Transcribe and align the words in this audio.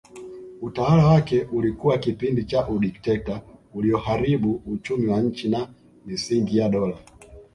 Utawala 0.61 1.07
wake 1.07 1.43
ulikuwa 1.51 1.97
kipindi 1.97 2.43
cha 2.43 2.67
udikteta 2.67 3.41
ulioharibu 3.73 4.61
uchumi 4.73 5.07
wa 5.07 5.21
nchi 5.21 5.49
na 5.49 5.69
misingi 6.05 6.57
ya 6.57 6.69
dola 6.69 6.97